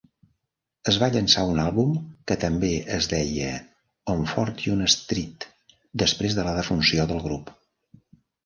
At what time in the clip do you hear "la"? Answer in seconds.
6.49-6.57